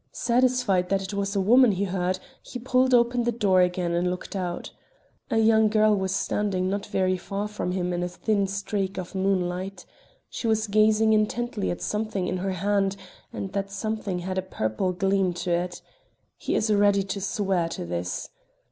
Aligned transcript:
Satisfied 0.13 0.89
that 0.89 1.03
it 1.03 1.13
was 1.13 1.35
a 1.35 1.39
woman 1.39 1.73
he 1.73 1.83
heard, 1.83 2.17
he 2.41 2.57
pulled 2.57 2.91
open 2.91 3.23
the 3.23 3.31
door 3.31 3.61
again 3.61 3.91
and 3.91 4.09
looked 4.09 4.35
out. 4.35 4.71
A 5.29 5.37
young 5.37 5.67
girl 5.67 5.95
was 5.95 6.11
standing 6.11 6.67
not 6.67 6.87
very 6.87 7.17
far 7.17 7.47
from 7.47 7.71
him 7.73 7.93
in 7.93 8.01
a 8.01 8.07
thin 8.07 8.47
streak 8.47 8.97
of 8.97 9.13
moonlight. 9.13 9.85
She 10.27 10.47
was 10.47 10.65
gazing 10.65 11.13
intently 11.13 11.69
at 11.69 11.83
something 11.83 12.27
in 12.27 12.37
her 12.37 12.53
hand, 12.53 12.95
and 13.31 13.53
that 13.53 13.69
something 13.69 14.17
had 14.17 14.39
a 14.39 14.41
purple 14.41 14.91
gleam 14.91 15.33
to 15.33 15.51
it. 15.51 15.83
He 16.35 16.55
is 16.55 16.73
ready 16.73 17.03
to 17.03 17.21
swear 17.21 17.69
to 17.69 17.85
this. 17.85 18.29